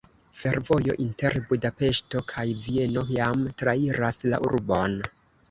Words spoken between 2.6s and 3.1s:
Vieno